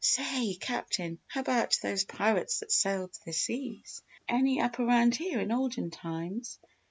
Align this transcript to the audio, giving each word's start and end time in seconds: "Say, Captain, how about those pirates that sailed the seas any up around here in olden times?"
"Say, 0.03 0.55
Captain, 0.59 1.19
how 1.27 1.41
about 1.41 1.77
those 1.83 2.05
pirates 2.05 2.61
that 2.61 2.71
sailed 2.71 3.15
the 3.23 3.33
seas 3.33 4.01
any 4.27 4.59
up 4.59 4.79
around 4.79 5.15
here 5.15 5.39
in 5.39 5.51
olden 5.51 5.91
times?" 5.91 6.57